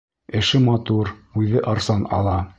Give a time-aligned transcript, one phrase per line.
[0.39, 1.13] Эше матур,
[1.43, 2.37] үҙе арзан ала.